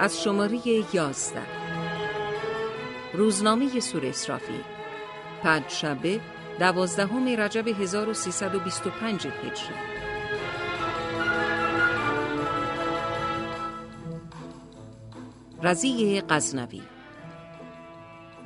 [0.00, 0.60] از شماره
[0.92, 1.42] یازده.
[3.12, 4.60] روزنامه سور اسرافی
[5.42, 6.20] پنج شبه
[6.58, 9.74] دوازدهم رجب 1325 هجری.
[15.62, 16.82] رضی غزنوی.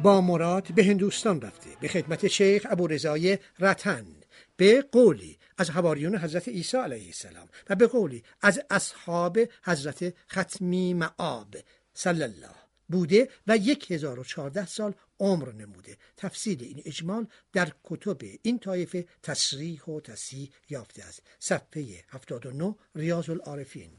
[0.02, 4.19] با مراد به هندوستان رفته به خدمت شیخ ابو رضای رتن.
[4.60, 10.94] به قولی از حواریون حضرت عیسی علیه السلام و به قولی از اصحاب حضرت ختمی
[10.94, 11.56] معاب
[11.94, 12.54] صلی الله
[12.88, 15.96] بوده و یک هزار و چارده سال عمر نموده.
[16.16, 21.22] تفصیل این اجمال در کتب این طایفه تصریح و تصیح یافته است.
[21.38, 23.90] صفحه 79 ریاض العارفین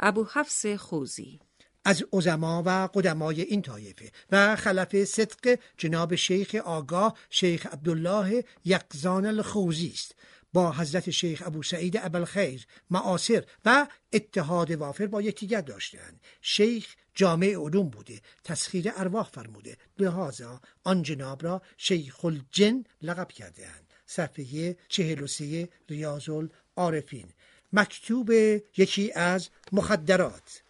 [0.00, 1.40] ابو حفص خوزی.
[1.84, 9.26] از عظما و قدمای این طایفه و خلف صدق جناب شیخ آگاه شیخ عبدالله یقزان
[9.26, 10.14] الخوزی است.
[10.52, 17.46] با حضرت شیخ ابو سعید ابوالخیر معاصر و اتحاد وافر با یکدیگر داشتند شیخ جامع
[17.46, 19.76] علوم بوده تسخیر ارواح فرموده.
[19.98, 23.94] لحاظا آن جناب را شیخ الجن لقب کردهاند.
[24.06, 27.28] صفحه 43 ریاض العارفین.
[27.72, 28.30] مکتوب
[28.76, 30.63] یکی از مخدرات.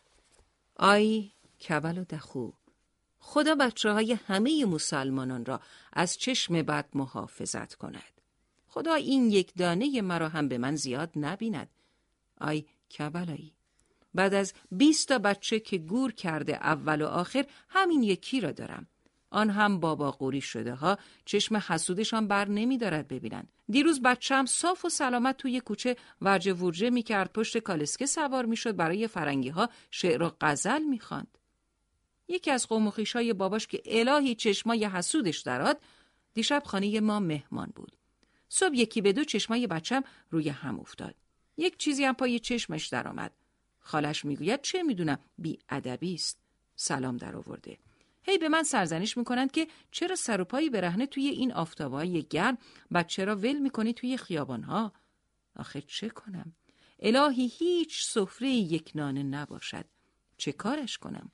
[0.77, 1.31] آی
[1.61, 2.53] کول و دخو
[3.19, 5.61] خدا بچه های همه مسلمانان را
[5.93, 8.21] از چشم بد محافظت کند.
[8.69, 11.71] خدا این یک دانه مرا هم به من زیاد نبیند.
[12.41, 12.65] آی
[12.99, 13.55] کبلایی
[14.15, 18.87] بعد از بیست تا بچه که گور کرده اول و آخر همین یکی را دارم.
[19.35, 24.85] آن هم بابا قوری شده ها چشم حسودشان بر نمی دارد ببینند دیروز بچم صاف
[24.85, 29.49] و سلامت توی کوچه ورجه ورجه می کرد پشت کالسکه سوار می شد برای فرنگی
[29.49, 31.39] ها شعر و غزل می خواند.
[32.29, 35.81] یکی از قوم های باباش که الهی چشمای حسودش دراد
[36.35, 37.93] دیشب خانه ما مهمان بود.
[38.49, 41.15] صبح یکی به دو چشمای بچم روی هم افتاد.
[41.57, 43.33] یک چیزی هم پای چشمش درآمد.
[43.81, 46.39] خالش می‌گوید چه می‌دونم بی ادبی است.
[46.77, 47.79] سلام در آورده.
[48.25, 52.59] هی به من سرزنش می‌کنند که چرا سر و پایی برهنه توی این آفتابهای گرم
[52.95, 54.93] بچه را ول می‌کنی توی خیابانها؟
[55.57, 56.55] آخه چه کنم؟
[56.99, 59.85] الهی هیچ سفره یک نانه نباشد.
[60.37, 61.33] چه کارش کنم؟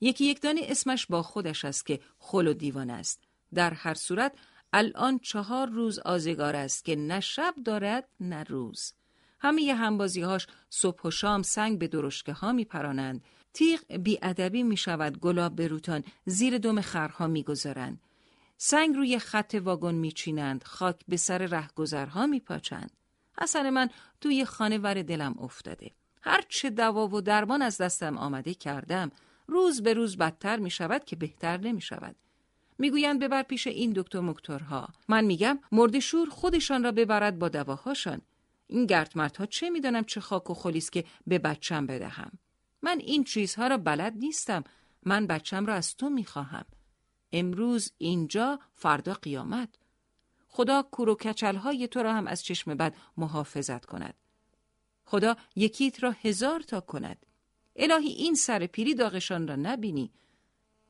[0.00, 3.22] یکی یک دانه اسمش با خودش است که خل و دیوان است.
[3.54, 4.32] در هر صورت
[4.72, 8.92] الان چهار روز آزگار است که نه شب دارد نه روز.
[9.38, 15.18] همه همبازیهاش صبح و شام سنگ به درشکه ها می پرانند تیغ بیادبی می شود
[15.18, 18.00] گلاب بروتان زیر دم خرها می گذارند.
[18.56, 20.64] سنگ روی خط واگن می چینند.
[20.64, 22.90] خاک به سر رهگذرها می پاچند.
[23.40, 23.90] حسن من
[24.20, 25.90] توی خانه ور دلم افتاده.
[26.22, 29.10] هر چه دوا و درمان از دستم آمده کردم.
[29.46, 32.16] روز به روز بدتر می شود که بهتر نمی شود.
[32.78, 38.20] می‌گویند ببر پیش این دکتر مکترها من میگم مرد شور خودشان را ببرد با دواهاشان
[38.66, 42.38] این گردمردها چه می‌دانم چه خاک و خلیست که به بچم بدهم
[42.82, 44.64] من این چیزها را بلد نیستم.
[45.02, 46.64] من بچم را از تو می‌خواهم.
[47.32, 49.68] امروز اینجا فردا قیامت.
[50.48, 51.14] خدا کور و
[51.86, 54.14] تو را هم از چشم بد محافظت کند.
[55.04, 57.26] خدا یکیت را هزار تا کند.
[57.76, 60.12] الهی این سر پیری داغشان را نبینی.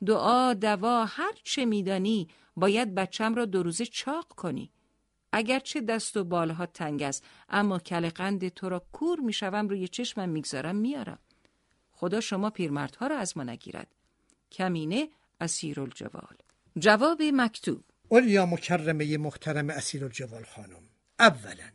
[0.06, 4.72] دعا دوا هر چه میدانی باید بچم را دو روزه چاق کنی.
[5.32, 10.76] اگرچه دست و بالها تنگ است اما کلقند تو را کور می‌شوم روی چشمم می‌گذارم
[10.76, 11.18] میارم.
[12.00, 13.94] خدا شما پیرمردها را از ما نگیرد.
[14.52, 15.08] کمینه
[15.40, 16.36] اسیر الجوال
[16.78, 17.84] جواب مکتوب.
[18.08, 20.82] اولیا مکرمه محترم اسیر الجوال خانم
[21.18, 21.70] اولا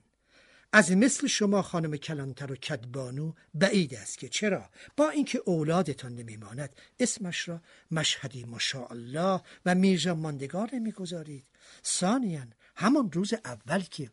[0.74, 6.75] از مثل شما خانم کلانتر و کدبانو بعید است که چرا؟ با اینکه اولادتان نمیماند
[7.00, 7.62] اسمش را
[7.92, 11.45] مشهدی ماشاءالله و میرزا ماندگار نمی‌گذارید.
[11.86, 14.12] ثانیا همان روز اول که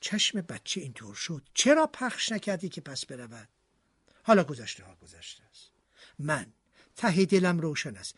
[0.00, 3.48] چشم بچه اینطور شد چرا پخش نکردی که پس برود؟
[4.24, 5.70] حالا گذشته ها گذشته است.
[6.18, 6.52] من
[6.96, 8.16] ته دلم روشن است.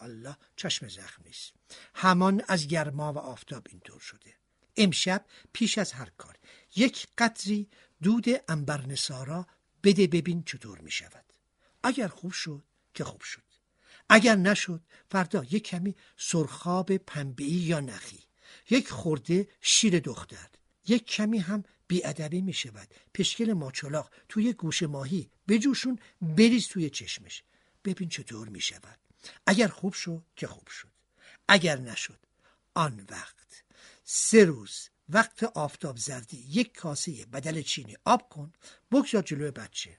[0.00, 1.52] الله چشم زخم نیست.
[1.94, 4.34] همان از گرما و آفتاب اینطور شده.
[4.76, 6.36] امشب پیش از هر کار
[6.76, 7.68] یک قطری
[8.02, 9.46] دود انبرنسارا
[9.82, 11.24] بده ببین چطور می شود.
[11.82, 12.62] اگر خوب شد
[12.94, 13.42] که خوب شد.
[14.08, 14.80] اگر نشد
[15.10, 18.20] فردا یک کمی سرخاب پنبهی یا نخی.
[18.70, 20.48] یک خورده شیر دختر.
[20.86, 27.42] یک کمی هم بیادبی می شود پشکل ماچلاق توی گوش ماهی بجوشون بریز توی چشمش.
[27.84, 28.98] ببین چطور می شود
[29.46, 30.88] اگر خوب شد که خوب شد.
[31.48, 32.18] اگر نشد
[32.74, 33.62] آن وقت.
[34.04, 36.46] سه روز وقت آفتاب زردی.
[36.48, 38.52] یک کاسه بدل چینی آب کن
[38.92, 39.98] بگذار جلوی بچه.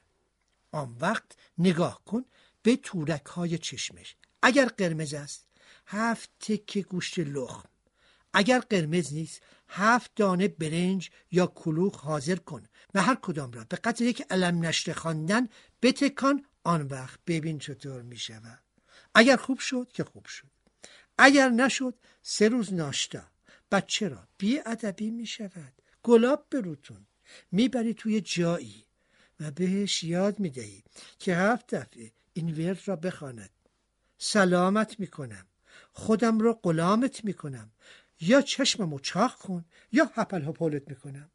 [0.72, 2.24] آن وقت نگاه کن
[2.62, 4.16] به تورک های چشمش.
[4.42, 5.46] اگر قرمز است
[5.86, 7.68] هفت تکه گوشت لخم.
[8.32, 12.64] اگر قرمز نیست هفت دانه برنج یا کلوخ حاضر کن
[12.94, 15.48] و هر کدام را به قدر یک علم نشته خواندن
[15.82, 18.62] بتکان آن وقت ببین چطور می شود
[19.14, 20.48] اگر خوب شد که خوب شد.
[21.18, 23.22] اگر نشد سه روز ناشتا.
[23.70, 25.72] بچه را بی ادبی می شود
[26.02, 27.06] گلاب بروتون
[27.52, 28.84] می‌بری توی جایی
[29.40, 30.82] و بهش یاد می‌دهی
[31.18, 33.50] که هفت دفعه این ورد را بخواند.
[34.18, 35.46] سلامت می‌کنم.
[35.92, 37.70] خودم را غلامت می‌کنم.
[38.20, 41.30] یا چشممو چاخ کن یا هپل هپولت می‌کنم.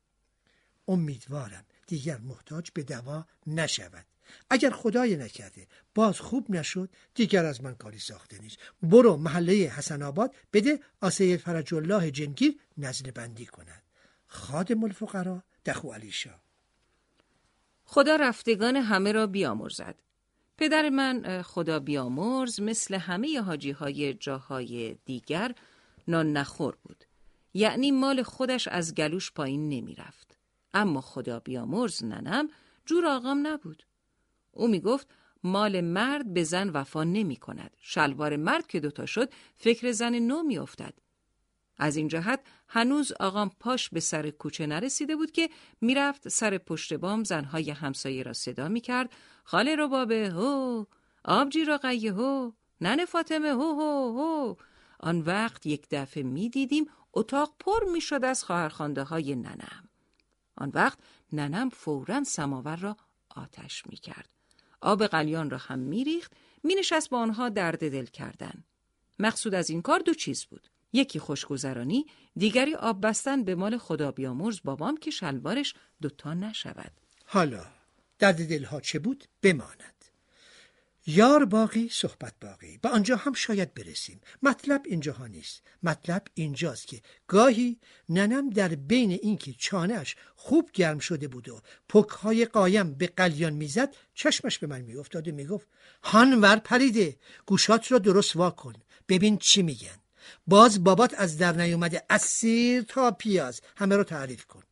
[0.88, 4.06] امیدوارم دیگر محتاج به دوا نشود.
[4.50, 8.58] اگر خدای نکرده باز خوب نشد دیگر از من کاری ساخته نیست.
[8.84, 13.84] برو محله حسن آباد بده آسه فرج الله جنگیر نزل بندی کند.
[14.28, 16.40] خادم الفقرا دخو علیشا
[17.86, 19.96] خدا رفتگان همه را بیامرزد.
[20.58, 25.56] پدر من خدا بیامرز مثل همه حاجی های جاهای دیگر
[26.08, 27.06] نان نخور بود
[27.54, 30.38] یعنی مال خودش از گلوش پایین نمی رفت.
[30.74, 32.50] اما خدا بیامرز ننم
[32.86, 33.84] جور آقام نبود
[34.52, 35.08] او می گفت
[35.44, 37.78] مال مرد به زن وفا نمی کند.
[37.80, 40.94] شلوار مرد که دوتا شد فکر زن نو می افتد.
[41.78, 45.50] از این جهت هنوز آقام پاش به سر کوچه نرسیده بود که
[45.82, 49.14] می‌رفت سر پشت بام زنهای همسایه را صدا می کرد
[49.44, 50.86] خاله رو بابه هو
[51.26, 52.52] آبجی را قیه هو
[52.82, 54.56] نن فاطمه هو هو هو
[55.04, 59.90] آن وقت یک دفعه می دیدیم اتاق پر می شد از خواهرخانده های ننم.
[60.56, 61.00] آن وقت
[61.34, 62.98] ننم فورا سماور را
[63.30, 64.30] آتش می کرد
[64.82, 66.34] آب قلیان را هم می ریخت
[66.64, 68.64] می نشست با آنها درد دل کردن.
[69.20, 70.68] مقصود از این کار دو چیز بود.
[70.94, 72.06] یکی خوشگذرانی
[72.38, 76.92] دیگری آب بستن به مال خدا بیامرز بابام که شلوارش دوتا نشود.
[77.26, 77.66] حالا
[78.20, 79.93] درد دلها چه بود؟ بماند.
[81.06, 82.78] یار باقی صحبت باقی.
[82.78, 84.22] به آنجا هم شاید برسیم.
[84.44, 85.62] مطلب اینجاها نیست.
[85.84, 87.80] مطلب اینجاست که گاهی
[88.10, 93.96] ننم در بین اینکه چانهش خوب گرم شده بود و پکهای قایم به قلیان می‌زد
[94.14, 95.68] چشمش به من میافتاد و می‌گفت
[96.04, 98.74] هانور پریده گوشات را درست وا کن.
[99.10, 99.98] ببین چی میگن.
[100.48, 103.62] باز بابات از در نیومده از سیر تا پیاز.
[103.78, 104.64] همه رو تعریف کن.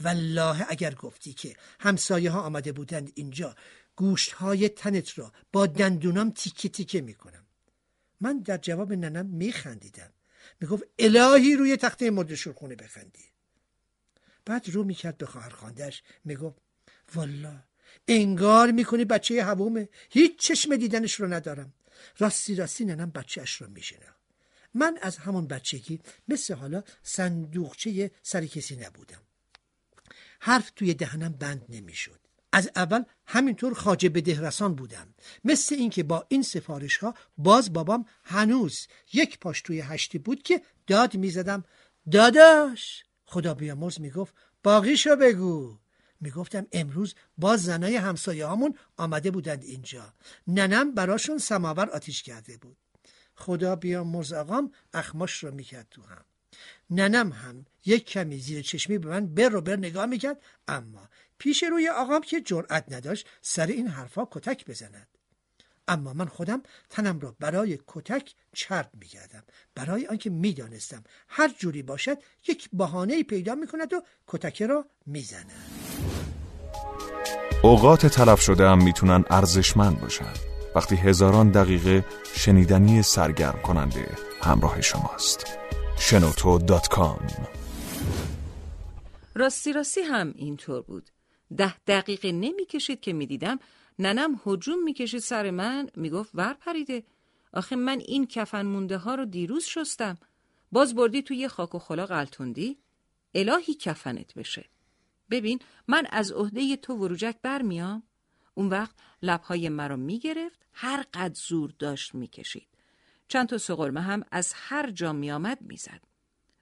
[0.00, 3.56] والله اگر گفتی که همسایه ها آمده بودند اینجا
[3.96, 7.46] گوشت های تنت را با دندونام تیکه تیکه می‌کنم.
[8.20, 10.12] من در جواب ننم میخندیدم.
[10.60, 13.24] می‌گفت الهی روی تخته مرد خونه بخندی.
[14.44, 16.56] بعد رو می‌کرد به خواهر خاندش می‌گفت
[17.14, 17.62] والا
[18.08, 21.72] انگار می‌کنی بچه هوومه هیچ چشم دیدنش رو ندارم.
[22.18, 24.14] راستی راستی ننم بچه اش رو میشنم
[24.74, 29.22] من از همون بچگی مثل حالا صندوقچه سر کسی نبودم.
[30.40, 32.20] حرف توی دهنم بند نمی‌شد.
[32.52, 35.14] از اول همینطور خاجه به دهرسان بودم.
[35.44, 40.62] مثل اینکه با این سفارش ها باز بابام هنوز یک پاش توی هشتی بود که
[40.86, 41.64] داد می‌زدم.
[42.10, 43.04] داداش!
[43.24, 44.34] خدا بیامرز می‌گفت.
[44.62, 45.78] باقیشو بگو.
[46.20, 50.14] می‌گفتم امروز باز زنای همسایه هامون آمده بودند اینجا.
[50.46, 52.76] ننم براشون سماور آتیش کرده بود.
[53.34, 56.24] خدا بیامرز آقام اخماش رو می‌کرد تو هم.
[56.90, 60.36] ننم هم یک کمی زیر چشمی به من بر رو بر نگاه می‌کرد
[60.68, 65.08] اما پیش روی آقام که جرأت نداشت سر این حرفا کتک بزند.
[65.88, 69.42] اما من خودم تنم را برای کتک چرب می‌کردم.
[69.74, 75.52] برای آنکه می‌دانستم هر جوری باشد یک بهانه پیدا می‌کند و کتک را می‌زند.
[77.62, 80.32] اوقات تلف شده هم می‌تونن ارزشمند باشن.
[80.74, 82.04] وقتی هزاران دقیقه
[82.34, 84.08] شنیدنی سرگرم کننده
[84.42, 85.61] همراه شماست.
[86.04, 87.26] شنوتو دات کام.
[89.34, 91.10] راستی راستی هم اینطور بود.
[91.56, 93.58] ده دقیقه نمی‌کشید که می‌دیدم.
[93.98, 95.88] ننم هجوم می‌کشید سر من.
[95.96, 97.02] می‌گفت ور پریده.
[97.52, 100.18] آخه من این کفن مونده ها رو دیروز شستم.
[100.72, 102.78] باز بردی توی خاک و خلا غلطوندی
[103.34, 104.64] الهی کفنت بشه.
[105.30, 108.02] ببین من از عهده تو وروجک برمیام.
[108.54, 110.66] اون وقت لبهای مرا می‌گرفت.
[110.72, 112.68] هر قد زور داشت می‌کشید.
[113.32, 116.00] چند تا سقرمه هم از هر جا میآمد می‌زد.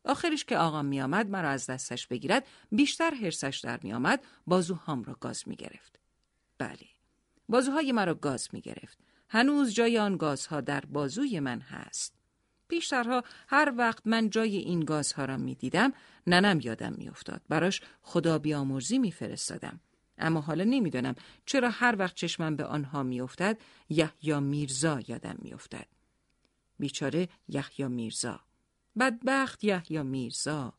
[0.05, 5.49] آخرش که آقام میآمد مرا از دستش بگیرد بیشتر حرسش در میآمد بازوهام را گاز
[5.49, 6.01] می‌گرفت.
[6.59, 6.87] بله
[7.49, 8.99] بازوهای مرا گاز می‌گرفت.
[9.29, 12.15] هنوز جای آن گازها در بازوی من هست.
[12.69, 15.93] پیشترها هر وقت من جای این گازها را می دیدم
[16.27, 17.43] ننم یادم می افتاد.
[17.49, 19.81] براش خدا بیامرزی می فرستادم.
[20.19, 21.15] اما حالا نمی‌دانم
[21.47, 23.59] چرا هر وقت چشمم به آنها میافتد
[23.89, 25.87] یحیی میرزا یادم میافتد.
[26.81, 28.41] بیچاره یحیی میرزا.
[28.99, 30.73] بدبخت یحیی میرزا.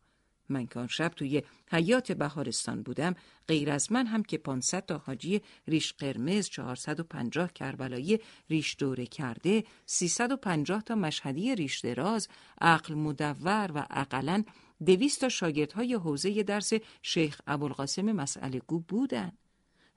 [0.50, 3.16] من که آن شب توی حیات بهارستان بودم
[3.48, 9.64] غیر از من هم که 500 تا حاجی ریش قرمز 450 کربلایی ریش دوره کرده
[9.86, 12.28] 350 تا مشهدی ریش دراز
[12.62, 14.44] عقل مدور و اقلا
[14.86, 19.32] دویست تا شاگردهای حوزه درس شیخ ابوالقاسم مسئله گو بودن.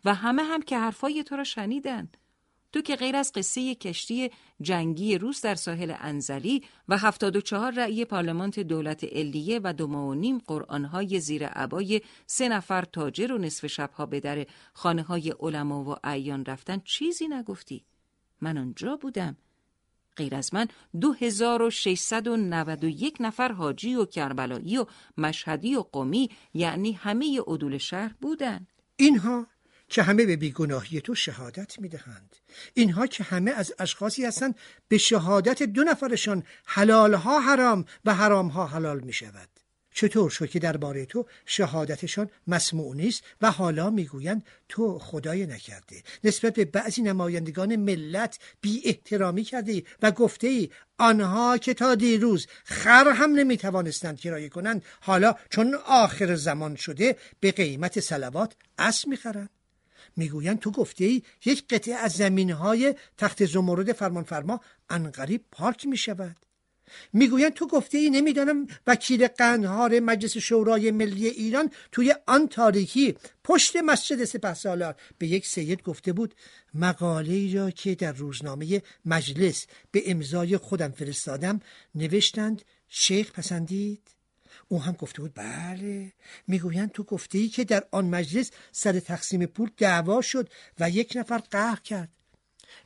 [0.04, 2.08] و همه هم که حرفای تو را شنیدن.
[2.74, 8.60] تو که غیر از قصه کشتی جنگی روس در ساحل انزلی و 74 رأی پارلمانت
[8.60, 14.06] دولت علیه و دو و نیم قرآنهای زیر عبای سه نفر تاجر و نصف شبها
[14.06, 17.84] به در خانه های علما و ایان رفتن چیزی نگفتی.
[18.40, 19.36] من آنجا بودم.
[20.16, 20.68] غیر از من
[21.00, 24.86] 2691 نفر حاجی و کربلایی و
[25.18, 28.66] مشهدی و قومی یعنی همه عدول شهر بودن
[28.96, 29.46] اینها
[29.88, 32.36] که همه به بیگناهی تو شهادت می‌دهند.
[32.74, 34.54] اینها که همه از اشخاصی هستند
[34.88, 39.48] به شهادت دو نفرشان حلالها حرام و حرامها حلال می شود
[39.94, 46.54] چطور شد که درباره تو شهادتشان مسموع نیست و حالا می‌گویند تو خدای نکرده؟ نسبت
[46.54, 53.08] به بعضی نمایندگان ملت بی احترامی کرده و گفته ای آنها که تا دیروز خر
[53.08, 59.50] هم نمی توانستند کرایه کنند حالا چون آخر زمان شده به قیمت سلوات اسب می‌خرند.
[60.16, 65.96] می‌گویند تو گفته ای یک قطعه از زمین های تخت زمرد فرمانفرما انقریب پارک می
[65.96, 66.36] شود
[67.12, 73.76] می‌گویند تو گفته ای نمی‌دانم وکیل قنهار مجلس شورای ملی ایران توی آن تاریکی پشت
[73.76, 76.34] مسجد سپه سالار به یک سید گفته بود
[76.74, 81.60] مقاله ای را که در روزنامه مجلس به امضای خودم فرستادم
[81.94, 84.13] نوشتند شیخ پسندید؟
[84.74, 86.12] او هم گفته بود بله.
[86.46, 90.48] می‌گویند تو گفته ای که در آن مجلس سر تقسیم پول دعوا شد
[90.80, 92.08] و یک نفر قهر کرد.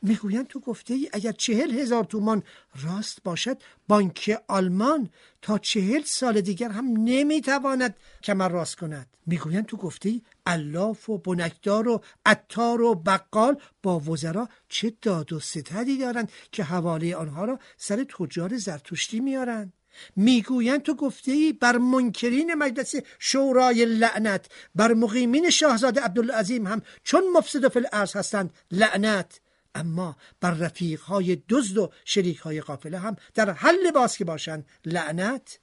[0.02, 2.42] می‌گویند تو گفته ای اگر چهل هزار تومان
[2.82, 5.10] راست باشد بانک آلمان
[5.42, 9.06] تا چهل سال دیگر هم نمی‌تواند کمر راست کند.
[9.26, 15.32] می‌گویند تو گفته ای الاف و بنکدار و عطار و بقال با وزرا چه داد
[15.32, 19.72] و ستدی دارند که حواله آنها را سر تجار زرتشتی میارند
[20.16, 24.46] می‌گویند تو گفته ای بر منکرین مجلس شورای لعنت.
[24.74, 29.40] بر مقیمین شاهزاده عبدالعظیم هم چون مفسد فی الارض هستند لعنت.
[29.74, 34.66] اما بر رفیق های دزد و شریک های قافله هم در حل لباس که باشند
[34.84, 35.58] لعنت.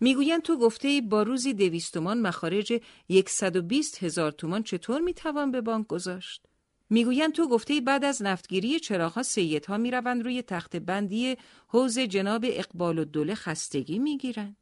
[0.00, 2.80] می‌گویند تو گفته با روزی دویستمان مخارج
[3.26, 6.42] 120 هزار تومان چطور می‌توان به بانک گذاشت؟
[6.90, 11.36] می‌گویند تو گفته بعد از نفتگیری چراغها سیدها می‌روند روی تخت بندی
[11.68, 14.56] حوز جناب اقبال و دوله خستگی می‌گیرند.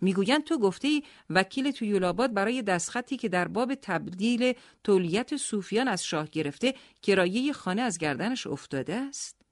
[0.00, 4.52] می‌گویند تو گفته وکیل تویولاباد برای دستخطی که در باب تبدیل
[4.84, 9.45] تولیت صوفیان از شاه گرفته کرایه خانه از گردنش افتاده است.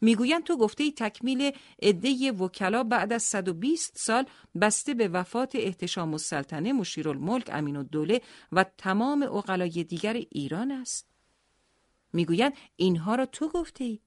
[0.00, 1.52] می‌گویند تو گفته تکمیل
[1.82, 4.24] عده وکلا بعد از 120 سال
[4.60, 8.20] بسته به وفات احتشام السلطنه مشیرالملک امین الدوله
[8.52, 11.06] و تمام اقلای دیگر ایران است.
[12.12, 14.00] می‌گویند اینها را تو گفته ای.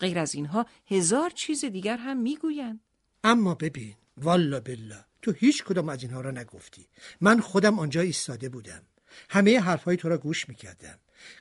[0.00, 2.80] غیر از اینها هزار چیز دیگر هم می‌گویند.
[3.24, 6.88] اما ببین والا بالله تو هیچ کدام از اینها را نگفتی
[7.20, 8.82] من خودم آنجا ایستاده بودم
[9.30, 10.98] همه حرفهای تو را گوش می‌کردم.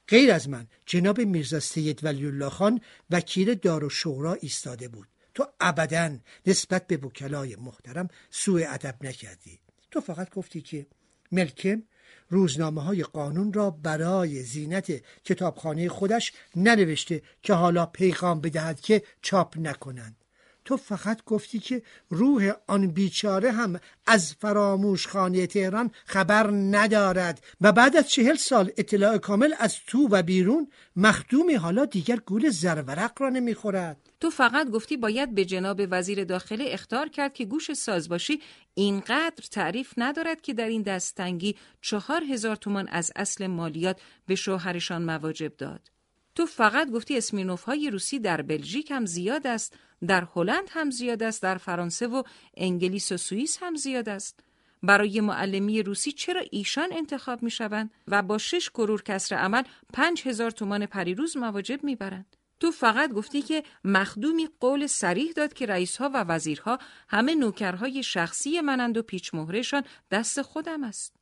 [0.08, 5.08] غیر از من جناب میرزا سید ولی الله خان وکیل دار و شورا ایستاده بود.
[5.34, 9.60] تو ابدا نسبت به وکلای محترم سوء ادب نکردی.
[9.92, 10.88] تو فقط گفتی که
[11.32, 11.84] ملکم
[12.30, 14.92] روزنامه های قانون را برای زینت
[15.24, 20.25] کتابخانه خودش ننوشته که حالا پیغام بدهد که چاپ نکنند.
[20.66, 27.44] تو فقط گفتی که روح آن بیچاره هم از فراموش خانه تهران خبر ندارد.
[27.62, 32.50] و بعد از چهل سال اطلاع کامل از تو و بیرون مخدومی حالا دیگر گول
[32.50, 33.98] زرورق را نمی‌خورد.
[34.20, 38.42] تو فقط گفتی باید به جناب وزیر داخله اختار کرد که گوش سازباشی
[38.74, 45.06] اینقدر تعریف ندارد که در این دستنگی چهار هزار تومان از اصل مالیات به شوهرشان
[45.06, 45.96] مواجب داد.
[46.36, 49.74] تو فقط گفتی اسمینوف های روسی در بلژیک هم زیاد است.
[50.06, 52.24] در هلند هم زیاد است در فرانسه و
[52.58, 54.40] انگلیس و سوئیس هم زیاد است
[54.84, 60.28] برای معلمی روسی چرا ایشان انتخاب می شوند و با شش کرور کسر عمل پنج
[60.28, 62.36] هزار تومان پریروز مواجب می برند.
[62.60, 68.62] تو فقط گفتی که مخدومی قول سریح داد که رئیسها و وزیرها همه نوکرهای شخصی
[68.62, 71.16] منند و پیچ مهرشان دست خودم است.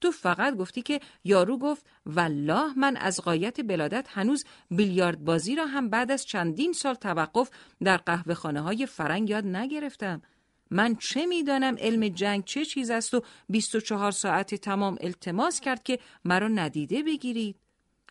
[0.00, 5.66] تو فقط گفتی که یارو گفت والله من از قایت بلادت هنوز بیلیارد بازی را
[5.66, 7.50] هم بعد از چندین سال توقف
[7.82, 10.22] در قهوه خانه های فرنگ یاد نگرفتم.
[10.70, 15.98] من چه می‌دانم علم جنگ چه چیز است و 24 ساعت تمام التماس کرد که
[16.24, 17.56] مرا ندیده بگیرید.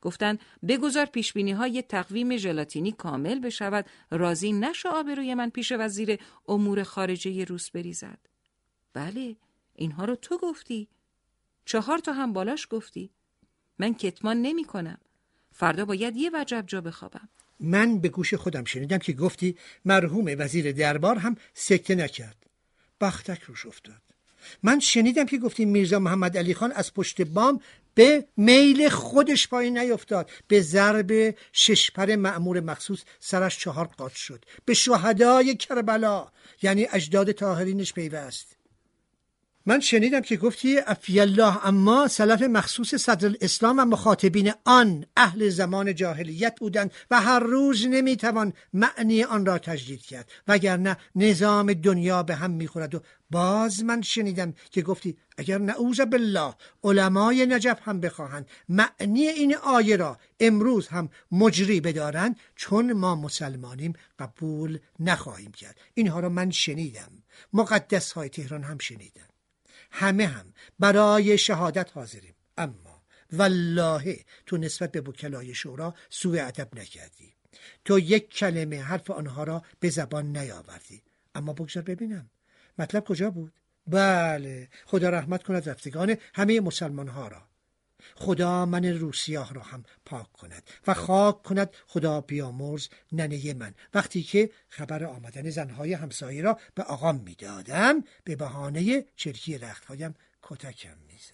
[0.02, 6.84] گفتن بگذار پیشبینی های تقویم ژلاتینی کامل بشود راضی نشو آبروی من پیش وزیر امور
[6.84, 8.20] خارجه روس بریزد.
[8.94, 9.36] بله
[9.76, 10.88] اینها رو تو گفتی
[11.70, 13.10] چهار تا هم بالاش گفتی.
[13.80, 14.98] من کتمان نمی کنم.
[15.52, 17.30] فردا باید یه وجب جا بخوابم.
[17.60, 22.46] من به گوش خودم شنیدم که گفتی مرحوم وزیر دربار هم سکته نکرد.
[23.02, 24.02] بختک روش افتاد.
[24.64, 27.62] من شنیدم که گفتی میرزا محمد علی خان از پشت بام
[27.94, 30.30] به میل خودش پایین نیفتاد.
[30.48, 34.46] به ضرب ششپر معمور مخصوص سرش چهار قاط شد.
[34.66, 36.28] به شهدای کربلا
[36.62, 38.59] یعنی اجداد تاهرینش پیوست.
[39.70, 45.50] من شنیدم که گفتی افی الله اما سلف مخصوص صدر الاسلام و مخاطبین آن اهل
[45.50, 50.32] زمان جاهلیت بودند و هر روز نمی‌توان معنی آن را تجدید کرد.
[50.48, 56.54] وگرنه نظام دنیا به هم می‌خورد و باز من شنیدم که گفتی اگر نعوذ بالله
[56.84, 63.94] علمای نجف هم بخواهند معنی این آیه را امروز هم مجری بدارند چون ما مسلمانیم
[64.20, 65.78] قبول نخواهیم کرد.
[65.94, 67.12] اینها را من شنیدم.
[67.54, 69.29] مقدس های تهران هم شنیدم.
[69.92, 72.36] همه هم برای شهادت حاضریم.
[72.58, 73.04] اما
[73.34, 77.34] والله تو نسبت به بکلای شورا سوء ادب نکردی.
[77.86, 81.02] تو یک کلمه حرف آنها را به زبان نیاوردی.
[81.36, 82.30] اما بگذار ببینم.
[82.78, 83.54] مطلب کجا بود؟
[83.88, 87.49] بله خدا رحمت کند رفتگان همه مسلمان ها را.
[88.16, 93.76] خدا من روسیاه را هم پاک کند و خاک کند خدا بیامرز ننه من.
[93.94, 100.98] وقتی که خبر آمدن زنهای همسایه را به آقام می‌دادم به بهانه چرکی رختهایم کتکم
[101.08, 101.34] می‌زد.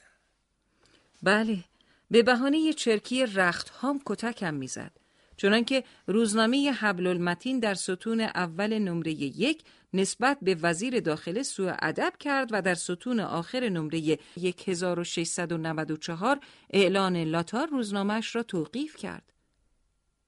[1.24, 1.64] بله
[2.12, 4.92] به بهانه چرکی رختهام کتکم می‌زد.
[5.38, 9.64] چنانکه روزنامه حبل المتین در ستون اول نمره یک
[9.94, 14.20] نسبت به وزیر داخله سوء ادب کرد و در ستون آخر نمره
[14.68, 16.40] 1694
[16.70, 19.34] اعلان لاتار روزنامهش را توقیف کرد.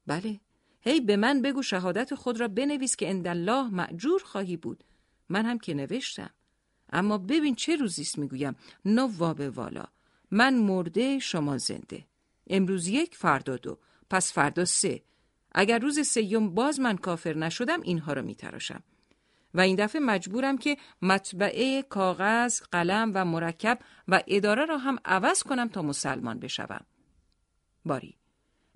[0.08, 0.40] بله،
[0.82, 4.84] هی به من بگو شهادت خود را بنویس که اندالله معجور خواهی بود.
[5.30, 6.30] من هم که نوشتم.
[6.91, 9.84] اما ببین چه روزیست می‌گویم نواب والا
[10.32, 12.06] من مرده شما زنده
[12.48, 13.78] امروز یک فردا دو
[14.10, 15.04] پس فردا سه
[15.52, 18.84] اگر روز سیوم باز من کافر نشدم اینها را میتراشم
[19.54, 25.43] و این دفعه مجبورم که مطبعه کاغذ، قلم و مرکب و اداره را هم عوض
[25.43, 26.86] کنم تا مسلمان بشوم.
[27.86, 28.15] باری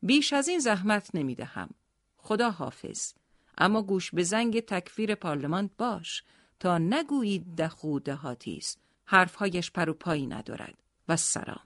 [0.03, 1.69] بیش از این زحمت نمی دهم.
[2.17, 3.13] خدا حافظ.
[3.57, 6.23] اما گوش به زنگ تکفیر پارلمان باش
[6.59, 8.81] تا نگویید دخو دهاتی است.
[9.05, 10.83] حرفهایش پر و پایی ندارد.
[11.07, 11.61] و سلام.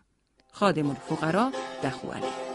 [0.51, 1.51] خادم الفقرا
[1.83, 2.54] دخو علی.